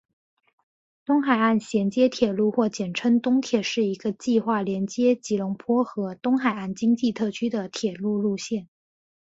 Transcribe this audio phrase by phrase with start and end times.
[1.05, 8.67] 东海岸衔接铁道或简称东铁是一个计划连接吉隆坡和东海岸经济特区的铁路路线。